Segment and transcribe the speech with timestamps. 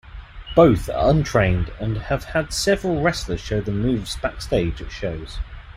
[0.55, 5.37] Both are untrained and have had several wrestlers show them moves backstage at shows.